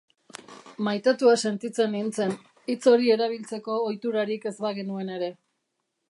[0.85, 2.33] Maitatua sentitzen nintzen,
[2.73, 5.29] hitz hori erabiltzeko ohiturarik ez bagenuen ere.